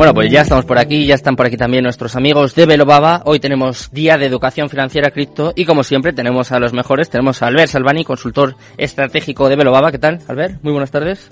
[0.00, 3.20] Bueno, pues ya estamos por aquí, ya están por aquí también nuestros amigos de Velobaba.
[3.26, 7.42] Hoy tenemos Día de Educación Financiera Cripto y como siempre tenemos a los mejores, tenemos
[7.42, 9.92] a Albert Salvani, consultor estratégico de Velobaba.
[9.92, 10.62] ¿Qué tal, Albert?
[10.62, 11.30] Muy buenas tardes.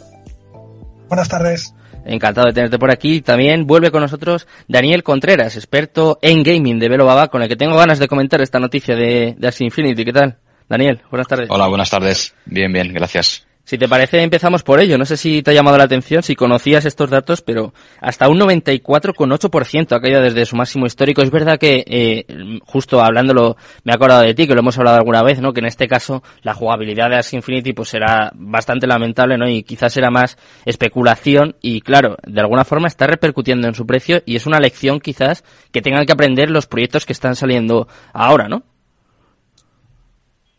[1.09, 1.75] Buenas tardes.
[2.05, 3.23] Encantado de tenerte por aquí.
[3.23, 7.75] También vuelve con nosotros Daniel Contreras, experto en gaming de Velobaba, con el que tengo
[7.75, 10.05] ganas de comentar esta noticia de, de Axie Infinity.
[10.05, 10.37] ¿Qué tal?
[10.69, 11.48] Daniel, buenas tardes.
[11.48, 12.35] Hola, buenas tardes.
[12.45, 13.48] Bien, bien, gracias.
[13.69, 14.97] Si te parece, empezamos por ello.
[14.97, 18.41] No sé si te ha llamado la atención, si conocías estos datos, pero hasta un
[18.41, 21.21] 94,8% ha caído desde su máximo histórico.
[21.21, 24.97] Es verdad que, eh, justo hablándolo, me he acordado de ti, que lo hemos hablado
[24.97, 25.53] alguna vez, ¿no?
[25.53, 29.47] Que en este caso la jugabilidad de Axie Infinity pues será bastante lamentable, ¿no?
[29.47, 34.23] Y quizás será más especulación y, claro, de alguna forma está repercutiendo en su precio
[34.25, 38.49] y es una lección quizás que tengan que aprender los proyectos que están saliendo ahora,
[38.49, 38.63] ¿no?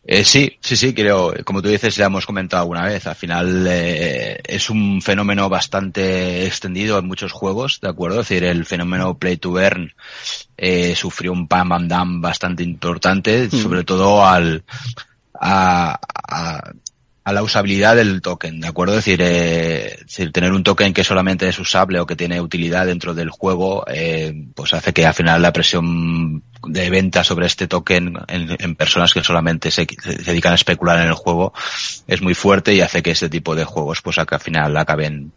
[0.04, 3.66] Eh, sí, sí, sí, creo, como tú dices, ya hemos comentado alguna vez, al final
[3.68, 8.20] eh, es un fenómeno bastante extendido en muchos juegos, ¿de acuerdo?
[8.20, 9.92] Es decir, el fenómeno Play to Earn
[10.56, 13.56] eh, sufrió un pam bam dam bastante importante, mm.
[13.56, 14.64] sobre todo al,
[15.38, 16.72] a, a,
[17.22, 18.98] a la usabilidad del token, ¿de acuerdo?
[18.98, 19.98] Es decir, eh,
[20.32, 24.46] tener un token que solamente es usable o que tiene utilidad dentro del juego, eh,
[24.54, 29.12] pues hace que al final la presión de venta sobre este token en, en personas
[29.12, 29.86] que solamente se,
[30.24, 31.52] dedican a especular en el juego
[32.06, 35.32] es muy fuerte y hace que este tipo de juegos pues al final acaben,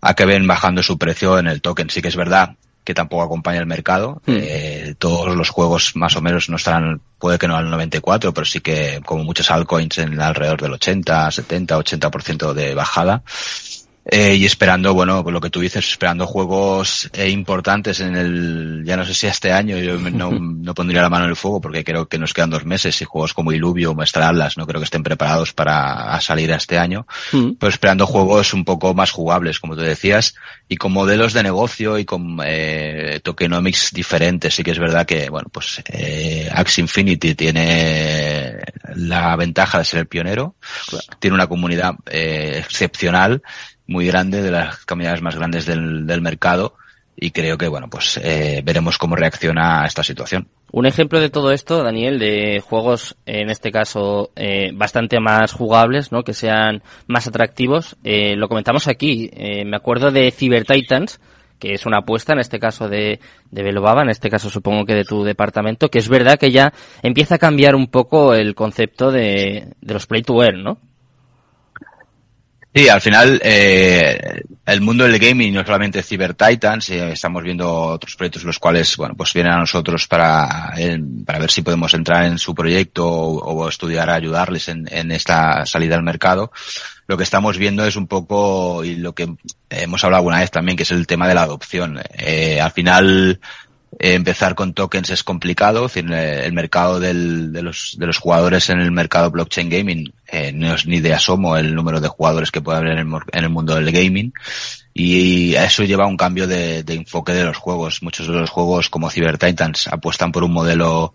[0.00, 1.90] acaben bajando su precio en el token.
[1.90, 4.22] Sí que es verdad que tampoco acompaña el mercado.
[4.26, 4.36] Mm.
[4.38, 8.44] Eh, todos los juegos más o menos no estarán, puede que no al 94, pero
[8.44, 13.24] sí que como muchos altcoins en alrededor del 80, 70, 80% de bajada.
[14.08, 18.84] Eh, y esperando, bueno, pues lo que tú dices, esperando juegos eh, importantes en el,
[18.84, 21.60] ya no sé si este año, yo no, no, pondría la mano en el fuego
[21.60, 24.66] porque creo que nos quedan dos meses y juegos como Iluvio o Maestra Atlas no
[24.66, 27.54] creo que estén preparados para salir a este año, mm.
[27.58, 30.36] pero esperando juegos un poco más jugables, como tú decías,
[30.68, 34.54] y con modelos de negocio y con eh, tokenomics diferentes.
[34.54, 38.54] Sí que es verdad que, bueno, pues eh, Axie Infinity tiene
[38.94, 40.54] la ventaja de ser el pionero,
[40.88, 41.04] claro.
[41.18, 43.42] tiene una comunidad eh, excepcional
[43.86, 46.74] muy grande, de las comunidades más grandes del, del mercado
[47.18, 50.48] y creo que, bueno, pues eh, veremos cómo reacciona a esta situación.
[50.70, 56.12] Un ejemplo de todo esto, Daniel, de juegos, en este caso, eh, bastante más jugables,
[56.12, 56.22] ¿no?
[56.22, 57.96] Que sean más atractivos.
[58.04, 59.30] Eh, lo comentamos aquí.
[59.32, 61.20] Eh, me acuerdo de Cyber Titans,
[61.58, 63.20] que es una apuesta, en este caso de,
[63.50, 66.74] de Belobaba, en este caso supongo que de tu departamento, que es verdad que ya
[67.02, 70.78] empieza a cambiar un poco el concepto de, de los play to earn, ¿no?
[72.76, 77.72] Sí, al final eh, el mundo del gaming no solamente Cyber Titans, eh, estamos viendo
[77.72, 81.94] otros proyectos los cuales, bueno, pues vienen a nosotros para, eh, para ver si podemos
[81.94, 86.52] entrar en su proyecto o, estudiar a ayudarles en, en, esta salida al mercado.
[87.06, 89.34] Lo que estamos viendo es un poco, y lo que
[89.70, 91.98] hemos hablado alguna vez también, que es el tema de la adopción.
[92.12, 93.40] Eh, al final,
[93.98, 98.68] empezar con tokens es complicado, es decir, el mercado del, de, los, de los jugadores
[98.68, 102.50] en el mercado blockchain gaming eh, no es ni de asomo el número de jugadores
[102.50, 104.32] que puede haber en el, en el mundo del gaming
[104.92, 108.02] y eso lleva a un cambio de, de, enfoque de los juegos.
[108.02, 111.14] Muchos de los juegos como Cyber Titans apuestan por un modelo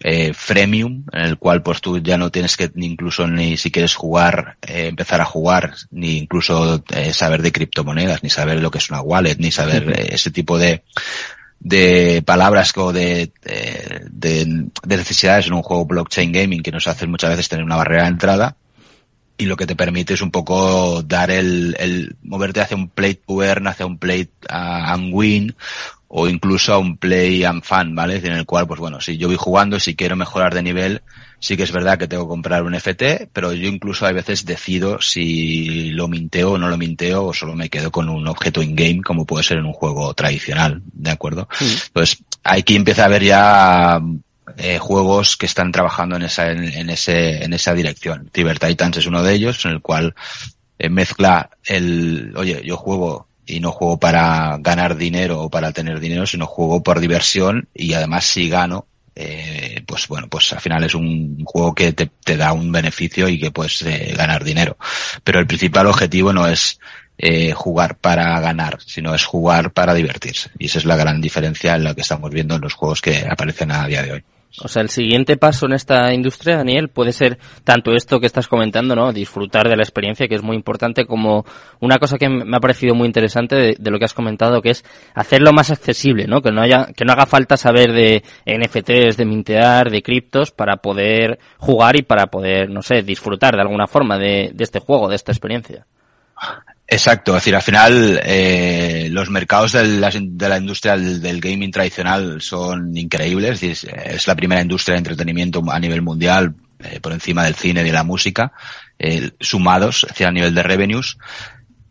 [0.00, 3.70] eh, freemium en el cual pues tú ya no tienes que ni incluso ni si
[3.70, 8.70] quieres jugar eh, empezar a jugar ni incluso eh, saber de criptomonedas ni saber lo
[8.70, 10.84] que es una wallet ni saber eh, ese tipo de
[11.60, 16.86] de palabras o de, de, de, de, necesidades en un juego blockchain gaming que nos
[16.86, 18.56] hace muchas veces tener una barrera de entrada
[19.38, 23.14] y lo que te permite es un poco dar el, el moverte hacia un play
[23.14, 25.56] to hacia un play uh, and win
[26.08, 28.16] o incluso a un play and fun, ¿vale?
[28.16, 31.02] En el cual, pues bueno, si yo voy jugando, si quiero mejorar de nivel,
[31.40, 34.44] sí que es verdad que tengo que comprar un FT, pero yo incluso a veces
[34.44, 38.62] decido si lo minteo o no lo minteo o solo me quedo con un objeto
[38.62, 41.48] in-game como puede ser en un juego tradicional, ¿de acuerdo?
[41.58, 41.78] Sí.
[41.86, 44.00] Entonces, aquí empieza a haber ya
[44.56, 48.30] eh, juegos que están trabajando en esa, en, en, ese, en esa dirección.
[48.34, 50.14] Cyber Titans es uno de ellos, en el cual
[50.78, 56.00] eh, mezcla el, oye, yo juego y no juego para ganar dinero o para tener
[56.00, 58.86] dinero, sino juego por diversión y además si gano,
[59.20, 63.40] eh, pues bueno, pues al final es un juego que te, da un beneficio y
[63.40, 64.78] que puedes eh, ganar dinero.
[65.24, 66.78] Pero el principal objetivo no es
[67.18, 70.50] eh, jugar para ganar, sino es jugar para divertirse.
[70.56, 73.26] Y esa es la gran diferencia en la que estamos viendo en los juegos que
[73.28, 74.24] aparecen a día de hoy.
[74.62, 78.48] O sea, el siguiente paso en esta industria, Daniel, puede ser tanto esto que estás
[78.48, 79.12] comentando, ¿no?
[79.12, 81.44] Disfrutar de la experiencia, que es muy importante, como
[81.80, 84.84] una cosa que me ha parecido muy interesante de, lo que has comentado, que es
[85.14, 86.40] hacerlo más accesible, ¿no?
[86.40, 90.78] Que no haya, que no haga falta saber de NFTs, de mintear, de criptos, para
[90.78, 95.08] poder jugar y para poder, no sé, disfrutar de alguna forma de, de este juego,
[95.08, 95.86] de esta experiencia.
[96.90, 101.70] Exacto, es decir, al final eh, los mercados de la, de la industria del, gaming
[101.70, 107.12] tradicional son increíbles, es, es, la primera industria de entretenimiento a nivel mundial eh, por
[107.12, 108.52] encima del cine y de la música,
[108.98, 111.18] eh, sumados, es decir, a nivel de revenues.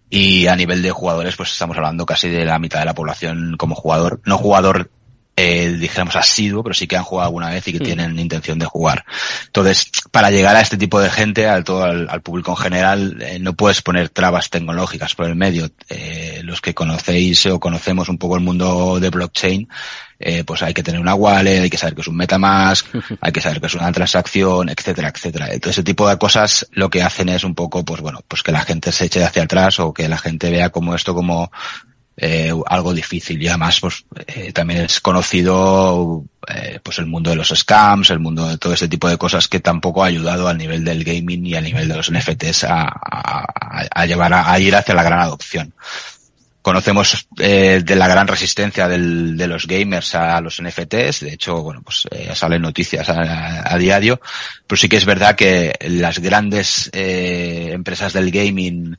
[0.09, 3.55] Y a nivel de jugadores, pues estamos hablando casi de la mitad de la población
[3.57, 4.89] como jugador, no jugador
[5.39, 7.83] eh, dijéramos asiduo, pero sí que han jugado alguna vez y que mm.
[7.83, 9.05] tienen intención de jugar.
[9.45, 13.37] Entonces, para llegar a este tipo de gente, al todo al, público en general, eh,
[13.39, 15.69] no puedes poner trabas tecnológicas por el medio.
[15.89, 19.69] Eh, los que conocéis o conocemos un poco el mundo de blockchain,
[20.19, 22.87] eh, pues hay que tener una wallet, hay que saber que es un MetaMask,
[23.21, 25.49] hay que saber que es una transacción, etcétera, etcétera.
[25.51, 28.51] Entonces, ese tipo de cosas lo que hacen es un poco, pues bueno, pues que
[28.51, 31.51] la gente se eche hacia atrás o que la gente vea como esto como
[32.17, 33.41] eh, algo difícil.
[33.41, 38.19] Y además pues eh, también es conocido eh, pues el mundo de los scams, el
[38.19, 41.45] mundo de todo ese tipo de cosas que tampoco ha ayudado al nivel del gaming
[41.45, 43.45] y al nivel de los NFTs a, a,
[43.93, 45.73] a llevar a, ir hacia la gran adopción.
[46.67, 51.63] Conocemos eh, de la gran resistencia del, de los gamers a los NFTs, de hecho,
[51.63, 54.19] bueno, pues eh, salen noticias a, a, diario,
[54.67, 58.97] pero sí que es verdad que las grandes eh, empresas del gaming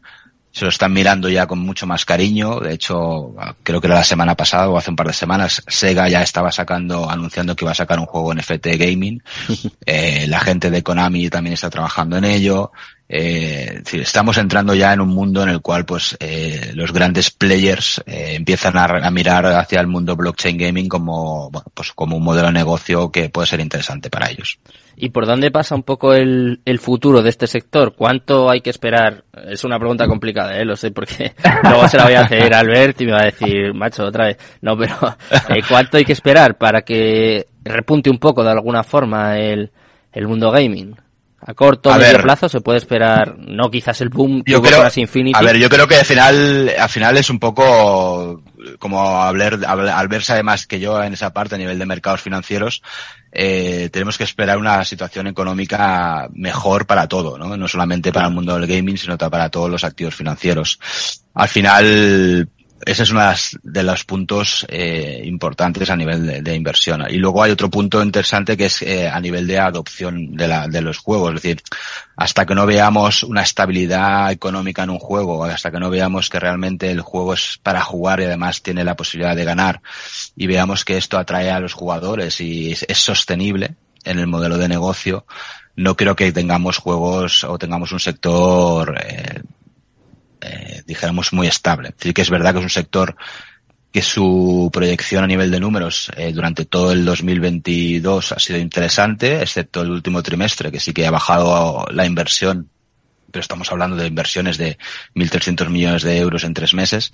[0.58, 2.58] se lo están mirando ya con mucho más cariño.
[2.58, 3.32] De hecho,
[3.62, 6.50] creo que era la semana pasada o hace un par de semanas, Sega ya estaba
[6.50, 9.22] sacando, anunciando que iba a sacar un juego NFT gaming.
[9.90, 12.72] Eh, la gente de Konami también está trabajando en ello.
[13.08, 18.02] Eh, estamos entrando ya en un mundo en el cual pues eh, los grandes players
[18.06, 22.22] eh, empiezan a, a, mirar hacia el mundo blockchain gaming como bueno, pues como un
[22.22, 24.58] modelo de negocio que puede ser interesante para ellos.
[25.00, 27.94] ¿Y por dónde pasa un poco el, el futuro de este sector?
[27.94, 29.22] ¿Cuánto hay que esperar?
[29.48, 30.64] Es una pregunta complicada, ¿eh?
[30.64, 33.26] lo sé, porque luego se la voy a hacer a Albert y me va a
[33.26, 34.38] decir, macho, otra vez.
[34.60, 34.96] No, pero
[35.50, 39.70] eh, ¿cuánto hay que esperar para que repunte un poco de alguna forma el,
[40.12, 40.96] el mundo gaming?
[41.40, 45.38] A corto, a medio plazo se puede esperar, no quizás el boom yo creo, Infinity.
[45.38, 48.42] A ver, yo creo que al final, al final es un poco
[48.80, 52.82] como hablar, Albert sabe más que yo en esa parte a nivel de mercados financieros,
[53.30, 57.56] eh, tenemos que esperar una situación económica mejor para todo, ¿no?
[57.56, 60.80] No solamente para el mundo del gaming, sino para todos los activos financieros.
[61.34, 62.48] Al final,
[62.84, 63.22] ese es uno
[63.62, 67.04] de los puntos eh, importantes a nivel de, inversión.
[67.08, 70.68] Y luego hay otro punto interesante que es eh, a nivel de adopción de, la,
[70.68, 71.34] de los juegos.
[71.34, 71.62] Es decir,
[72.16, 76.40] hasta que no veamos una estabilidad económica en un juego, hasta que no veamos que
[76.40, 79.82] realmente el juego es para jugar y además tiene la posibilidad de ganar,
[80.36, 84.58] y veamos que esto atrae a los jugadores y es, es sostenible en el modelo
[84.58, 85.26] de negocio,
[85.78, 89.42] no creo que tengamos juegos o tengamos un sector eh,
[90.40, 91.90] eh, dijéramos, muy estable.
[91.90, 93.16] Es decir, que es verdad que es un sector
[93.92, 99.40] que su proyección a nivel de números eh, durante todo el 2022 ha sido interesante,
[99.40, 102.68] excepto el último trimestre, que sí que ha bajado la inversión,
[103.30, 104.78] pero estamos hablando de inversiones de
[105.14, 107.12] 1.300 millones de euros en tres meses,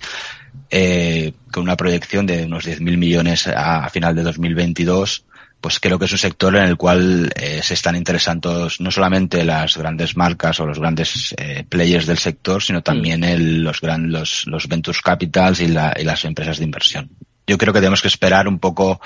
[0.69, 5.25] eh, con una proyección de unos 10.000 millones a, a final de 2022
[5.65, 9.43] pues creo que es un sector en el cual eh, se están interesando no solamente
[9.43, 13.23] las grandes marcas o los grandes eh, players del sector, sino también mm.
[13.23, 17.09] el, los, gran, los, los ventures capitals y, la, y, las empresas de inversión.
[17.47, 19.01] Yo creo que tenemos que esperar un poco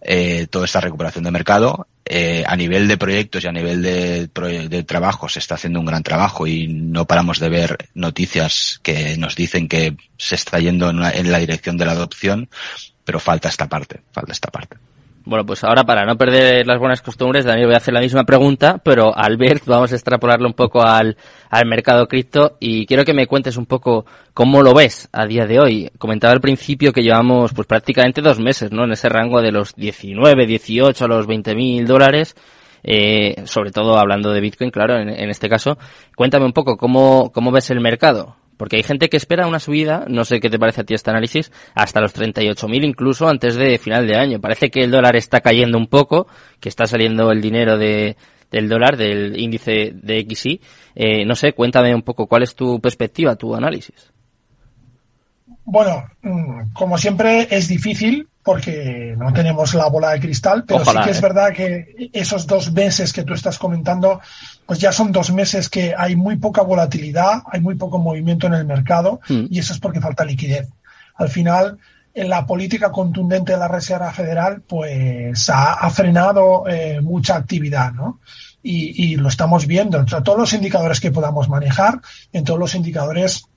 [0.00, 1.86] eh, toda esta recuperación de mercado.
[2.04, 5.86] Eh, a nivel de proyectos y a nivel de, de trabajo se está haciendo un
[5.86, 10.90] gran trabajo y no paramos de ver noticias que nos dicen que se está yendo
[10.90, 12.50] en, una, en la dirección de la adopción,
[13.04, 14.78] pero falta esta parte, falta esta parte.
[15.24, 18.24] Bueno, pues ahora para no perder las buenas costumbres, Daniel, voy a hacer la misma
[18.24, 21.16] pregunta, pero Albert, vamos a extrapolarlo un poco al,
[21.48, 25.46] al mercado cripto y quiero que me cuentes un poco cómo lo ves a día
[25.46, 25.90] de hoy.
[25.98, 28.82] Comentaba al principio que llevamos pues prácticamente dos meses, ¿no?
[28.84, 32.34] En ese rango de los 19, 18 a los 20 mil dólares.
[32.84, 35.78] Eh, sobre todo hablando de Bitcoin, claro, en, en este caso.
[36.16, 38.41] Cuéntame un poco cómo, cómo ves el mercado.
[38.56, 41.10] Porque hay gente que espera una subida, no sé qué te parece a ti este
[41.10, 44.40] análisis, hasta los 38.000 incluso antes de final de año.
[44.40, 46.26] Parece que el dólar está cayendo un poco,
[46.60, 48.16] que está saliendo el dinero de,
[48.50, 50.60] del dólar, del índice de XY.
[50.94, 54.12] Eh, no sé, cuéntame un poco cuál es tu perspectiva, tu análisis.
[55.64, 61.02] Bueno, mm, como siempre es difícil porque no tenemos la bola de cristal, pero Ojalá,
[61.02, 61.22] sí que es eh.
[61.22, 64.20] verdad que esos dos meses que tú estás comentando,
[64.66, 68.54] pues ya son dos meses que hay muy poca volatilidad, hay muy poco movimiento en
[68.54, 69.46] el mercado mm.
[69.48, 70.68] y eso es porque falta liquidez.
[71.14, 71.78] Al final,
[72.14, 77.92] en la política contundente de la Reserva Federal, pues ha, ha frenado eh, mucha actividad,
[77.92, 78.20] ¿no?
[78.64, 82.00] Y, y, lo estamos viendo entre todos los indicadores que podamos manejar,
[82.32, 83.48] en todos los indicadores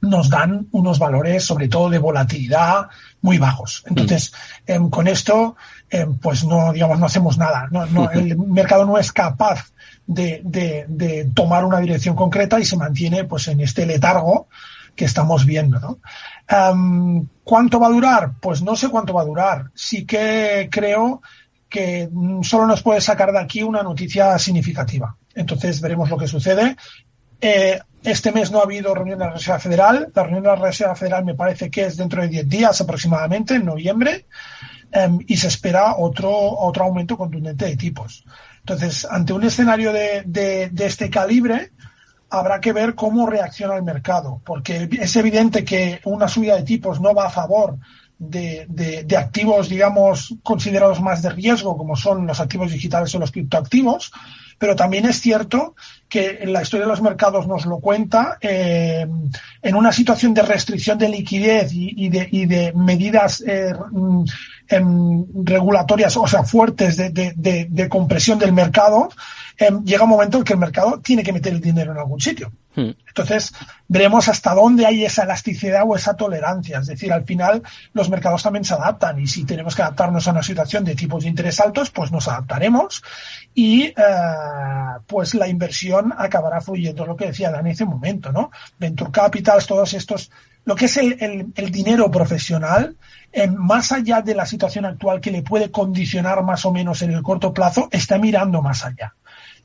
[0.00, 2.88] nos dan unos valores, sobre todo de volatilidad,
[3.20, 3.84] muy bajos.
[3.86, 4.32] Entonces,
[4.66, 4.72] mm.
[4.72, 5.56] eh, con esto,
[5.90, 7.68] eh, pues no, digamos, no hacemos nada.
[7.70, 9.72] No, no, el mercado no es capaz
[10.06, 14.48] de, de, de, tomar una dirección concreta y se mantiene, pues, en este letargo
[14.96, 15.78] que estamos viendo.
[15.80, 15.98] ¿no?
[16.48, 18.32] Em, ¿Cuánto va a durar?
[18.40, 19.70] Pues no sé cuánto va a durar.
[19.74, 21.22] Sí que creo
[21.68, 22.10] que
[22.42, 25.16] solo nos puede sacar de aquí una noticia significativa.
[25.34, 26.76] Entonces veremos lo que sucede.
[27.40, 30.10] Eh, este mes no ha habido reunión de la Reserva Federal.
[30.14, 33.54] La reunión de la Reserva Federal me parece que es dentro de 10 días aproximadamente,
[33.54, 34.26] en noviembre,
[34.92, 38.24] em, y se espera otro, otro aumento contundente de tipos.
[38.60, 41.72] Entonces, ante un escenario de, de este calibre,
[42.30, 47.00] habrá que ver cómo reacciona el mercado, porque es evidente que una subida de tipos
[47.00, 47.78] no va a favor
[48.20, 48.66] de,
[49.06, 54.12] de, activos, digamos, considerados más de riesgo, como son los activos digitales o los criptoactivos,
[54.58, 55.74] pero también es cierto
[56.06, 59.06] que la historia de los mercados nos lo cuenta, eh,
[59.62, 64.24] en una situación de restricción de liquidez y, de, y de, medidas eh, mm,
[64.68, 67.10] em, regulatorias, o sea, fuertes de,
[67.70, 69.08] de compresión del mercado,
[69.60, 72.18] Em, llega un momento en que el mercado tiene que meter el dinero en algún
[72.18, 72.50] sitio.
[72.80, 73.52] Entonces,
[73.88, 76.78] veremos hasta dónde hay esa elasticidad o esa tolerancia.
[76.78, 80.30] Es decir, al final los mercados también se adaptan y si tenemos que adaptarnos a
[80.30, 83.02] una situación de tipos de interés altos, pues nos adaptaremos
[83.54, 83.94] y eh,
[85.06, 88.50] pues la inversión acabará fluyendo, lo que decía Dan en ese momento, ¿no?
[88.78, 90.30] Venture Capitals, todos estos,
[90.64, 92.96] lo que es el, dinero profesional,
[93.56, 97.22] más allá de la situación actual que le puede condicionar más o menos en el
[97.22, 99.14] corto plazo, está mirando más allá.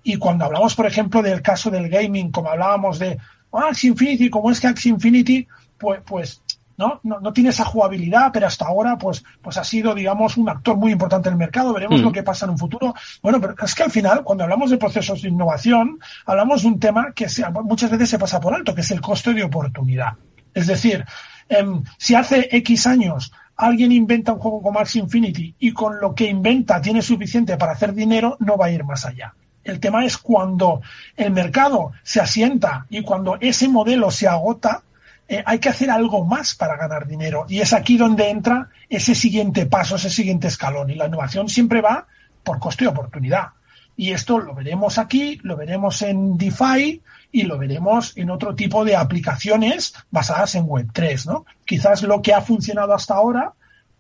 [0.07, 3.17] Y cuando hablamos, por ejemplo, del caso del gaming, como hablábamos de
[3.51, 5.47] ah, Axie Infinity, como es que Axie Infinity,
[5.79, 6.43] pues, pues
[6.77, 6.99] ¿no?
[7.01, 7.33] ¿no?
[7.33, 11.29] tiene esa jugabilidad, pero hasta ahora pues, pues ha sido, digamos, un actor muy importante
[11.29, 11.73] en el mercado.
[11.73, 12.13] Veremos lo mm.
[12.13, 12.93] que pasa en un futuro.
[13.23, 15.97] Bueno, pero es que al final, cuando hablamos de procesos de innovación,
[16.27, 17.25] hablamos de un tema que
[17.63, 20.13] muchas veces se pasa por alto, que es el coste de oportunidad.
[20.53, 21.03] Es decir,
[21.49, 26.13] em, si hace X años alguien inventa un juego como Axie Infinity y con lo
[26.13, 29.33] que inventa tiene suficiente para hacer dinero, no va a ir más allá.
[29.65, 30.81] El tema es cuando
[31.17, 34.83] el mercado se asienta y cuando ese modelo se agota,
[35.27, 37.47] eh, hay que hacer algo más para ganar dinero.
[37.49, 40.91] Y es aquí donde entra ese siguiente paso, ese siguiente escalón.
[40.91, 42.05] Y la innovación siempre va
[42.43, 43.49] por coste y oportunidad.
[43.97, 48.85] Y esto lo veremos aquí, lo veremos en DeFi y lo veremos en otro tipo
[48.85, 51.45] de aplicaciones basadas en Web3, ¿no?
[51.65, 53.53] Quizás lo que ha funcionado hasta ahora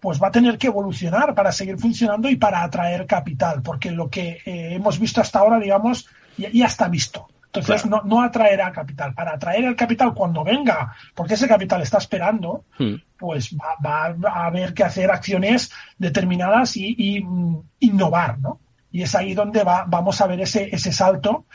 [0.05, 4.07] pues va a tener que evolucionar para seguir funcionando y para atraer capital, porque lo
[4.07, 6.07] que eh, hemos visto hasta ahora, digamos,
[6.37, 7.27] ya, está visto.
[7.47, 9.15] Entonces no, no, atraerá capital.
[9.15, 12.93] Para atraer el capital cuando venga, porque ese capital está esperando, hmm.
[13.17, 18.59] pues va, a haber que hacer acciones determinadas y, mm, innovar, ¿no?
[18.91, 21.45] Y es ahí donde va, vamos a ver ese, ese salto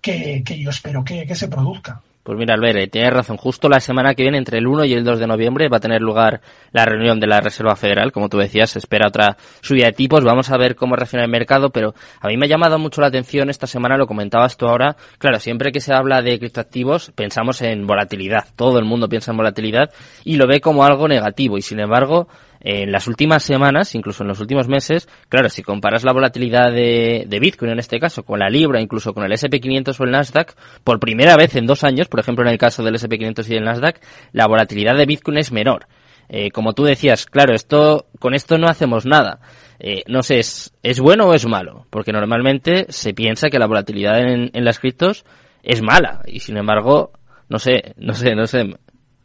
[0.00, 2.02] que, yo espero que se produzca.
[2.22, 3.38] Pues mira, Albert, tienes razón.
[3.38, 5.80] Justo la semana que viene, entre el 1 y el 2 de noviembre, va a
[5.80, 8.12] tener lugar la reunión de la Reserva Federal.
[8.12, 10.22] Como tú decías, se espera otra subida de tipos.
[10.22, 13.06] Vamos a ver cómo reacciona el mercado, pero a mí me ha llamado mucho la
[13.06, 14.96] atención esta semana, lo comentabas tú ahora.
[15.18, 18.44] Claro, siempre que se habla de criptoactivos, pensamos en volatilidad.
[18.54, 19.90] Todo el mundo piensa en volatilidad
[20.22, 21.56] y lo ve como algo negativo.
[21.56, 22.28] Y sin embargo,
[22.60, 27.38] en las últimas semanas, incluso en los últimos meses, claro, si comparas la volatilidad de,
[27.40, 31.00] Bitcoin en este caso con la Libra, incluso con el SP500 o el Nasdaq, por
[31.00, 34.00] primera vez en dos años, por ejemplo en el caso del SP500 y el Nasdaq,
[34.32, 35.86] la volatilidad de Bitcoin es menor.
[36.28, 39.40] Eh, como tú decías, claro, esto, con esto no hacemos nada.
[39.80, 41.86] Eh, no sé, ¿es, ¿es bueno o es malo?
[41.90, 45.24] Porque normalmente se piensa que la volatilidad en, en las criptos
[45.62, 47.12] es mala y sin embargo,
[47.48, 48.76] no sé, no sé, no sé,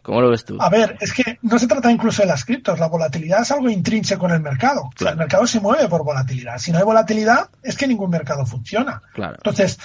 [0.06, 0.56] ¿Cómo lo ves tú?
[0.60, 2.78] A ver, es que no se trata incluso de las criptos.
[2.78, 4.92] La volatilidad es algo intrínseco en el mercado.
[5.00, 6.60] el mercado se mueve por volatilidad.
[6.60, 9.02] Si no hay volatilidad, es que ningún mercado funciona.
[9.16, 9.80] Entonces,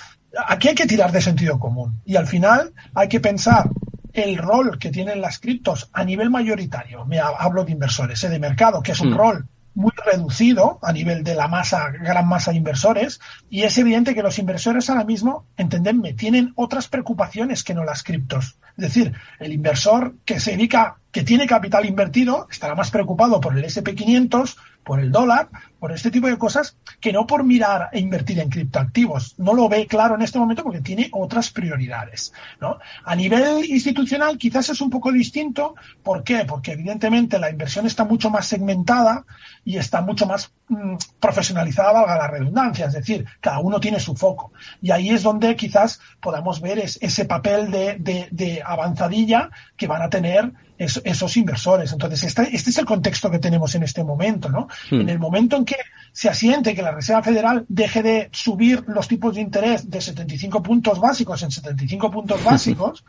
[0.46, 2.02] aquí hay que tirar de sentido común.
[2.04, 3.70] Y al final hay que pensar
[4.12, 7.06] el rol que tienen las criptos a nivel mayoritario.
[7.06, 8.28] Me hablo de inversores, ¿eh?
[8.28, 9.16] de mercado, que es un mm.
[9.16, 14.14] rol muy reducido a nivel de la masa, gran masa de inversores, y es evidente
[14.14, 18.58] que los inversores ahora mismo, entendedme, tienen otras preocupaciones que no las criptos.
[18.76, 23.56] Es decir, el inversor que se dedica, que tiene capital invertido, estará más preocupado por
[23.56, 25.48] el SP500, por el dólar,
[25.78, 29.34] por este tipo de cosas, que no por mirar e invertir en criptoactivos.
[29.38, 32.32] No lo ve claro en este momento porque tiene otras prioridades.
[32.60, 32.78] ¿no?
[33.04, 35.74] A nivel institucional quizás es un poco distinto.
[36.02, 36.44] ¿Por qué?
[36.44, 39.24] Porque evidentemente la inversión está mucho más segmentada
[39.64, 42.86] y está mucho más mm, profesionalizada, valga la redundancia.
[42.86, 44.52] Es decir, cada uno tiene su foco.
[44.80, 50.08] Y ahí es donde quizás podamos ver ese papel de, de avanzadilla que van a
[50.08, 51.92] tener esos inversores.
[51.92, 54.66] Entonces, este, este, es el contexto que tenemos en este momento, ¿no?
[54.90, 55.02] Hmm.
[55.02, 55.76] En el momento en que
[56.12, 60.62] se asiente que la Reserva Federal deje de subir los tipos de interés de 75
[60.62, 63.04] puntos básicos en 75 puntos básicos,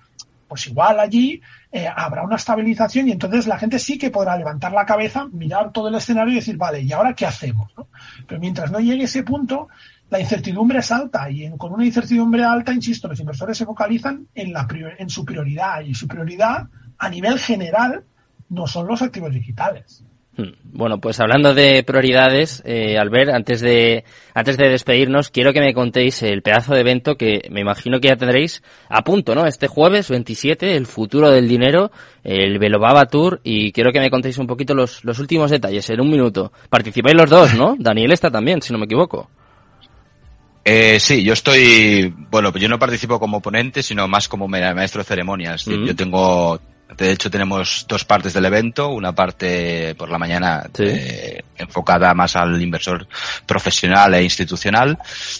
[0.51, 1.41] pues igual allí
[1.71, 5.71] eh, habrá una estabilización y entonces la gente sí que podrá levantar la cabeza, mirar
[5.71, 7.71] todo el escenario y decir, vale, ¿y ahora qué hacemos?
[8.27, 9.69] Pero mientras no llegue ese punto,
[10.09, 14.51] la incertidumbre es alta y con una incertidumbre alta, insisto, los inversores se focalizan en,
[14.51, 14.67] la,
[14.97, 16.67] en su prioridad y su prioridad
[16.97, 18.03] a nivel general
[18.49, 20.03] no son los activos digitales.
[20.37, 20.53] Hmm.
[20.63, 25.73] Bueno, pues hablando de prioridades, eh, Albert, antes de, antes de despedirnos, quiero que me
[25.73, 29.45] contéis el pedazo de evento que me imagino que ya tendréis a punto, ¿no?
[29.45, 31.91] Este jueves 27, el futuro del dinero,
[32.23, 35.99] el Velobaba Tour, y quiero que me contéis un poquito los, los últimos detalles en
[35.99, 36.53] un minuto.
[36.69, 37.75] Participáis los dos, ¿no?
[37.77, 39.29] Daniel está también, si no me equivoco.
[40.63, 45.05] Eh, sí, yo estoy, bueno, yo no participo como ponente, sino más como maestro de
[45.05, 45.65] ceremonias.
[45.65, 46.59] Yo tengo
[46.97, 48.89] de hecho, tenemos dos partes del evento.
[48.89, 53.07] Una parte por la mañana eh, enfocada más al inversor
[53.45, 54.97] profesional e institucional.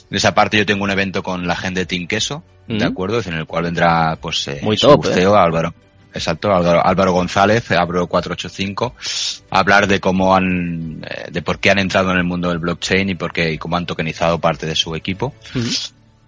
[0.09, 3.21] En esa parte yo tengo un evento con la gente de Team Queso, ¿de acuerdo?
[3.25, 5.25] En el cual vendrá pues eh, Muy top, ¿eh?
[5.25, 5.73] Álvaro.
[6.13, 8.95] Exacto, Álvaro, González, Abro 485,
[9.49, 10.99] a hablar de cómo han,
[11.31, 13.77] de por qué han entrado en el mundo del blockchain y por qué, y cómo
[13.77, 15.33] han tokenizado parte de su equipo.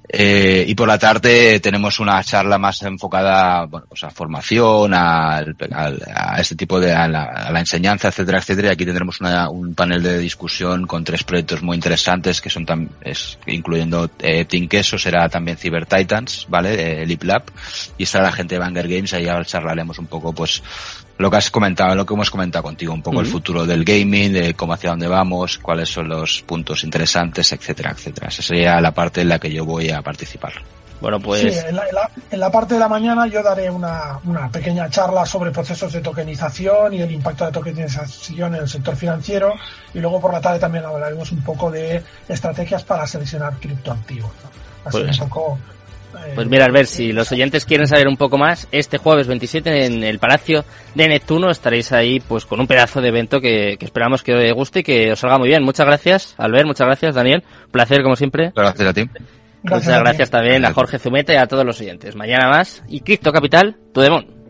[0.07, 5.43] Eh, y por la tarde tenemos una charla más enfocada bueno, pues a formación, a,
[6.37, 8.67] este tipo de, a la, enseñanza, etcétera, etcétera.
[8.69, 12.65] Y aquí tendremos una, un panel de discusión con tres proyectos muy interesantes que son
[12.65, 12.91] también,
[13.47, 17.01] incluyendo eh, Queso, será también Cyber Titans, ¿vale?
[17.01, 17.43] Eh, Lip Lab.
[17.97, 20.61] Y estará la gente de Banger Games, ahí charlaremos un poco, pues,
[21.17, 24.33] lo que has comentado, lo que hemos comentado contigo, un poco el futuro del gaming,
[24.33, 28.27] de cómo hacia dónde vamos, cuáles son los puntos interesantes, etcétera, etcétera.
[28.27, 30.53] Esa sería la parte en la que yo voy a participar.
[31.03, 31.41] Bueno, pues.
[31.41, 35.25] Sí, en, la, en, la, parte de la mañana yo daré una, una, pequeña charla
[35.25, 39.53] sobre procesos de tokenización y el impacto de tokenización en el sector financiero.
[39.93, 44.31] Y luego por la tarde también hablaremos un poco de estrategias para seleccionar criptoactivos.
[44.31, 44.49] ¿no?
[44.85, 45.59] Así pues, un poco
[46.35, 49.85] pues mira, a ver, si los oyentes quieren saber un poco más, este jueves 27
[49.85, 50.65] en el Palacio
[50.95, 54.79] de Neptuno estaréis ahí pues con un pedazo de evento que, esperamos que os guste
[54.79, 55.63] y que os salga muy bien.
[55.63, 57.43] Muchas gracias, Albert, muchas gracias, Daniel.
[57.71, 58.51] Placer, como siempre.
[58.55, 59.09] Gracias a ti.
[59.63, 62.15] Muchas gracias también a Jorge Zumeta y a todos los oyentes.
[62.15, 64.42] Mañana más y Cripto Capital, tu demon.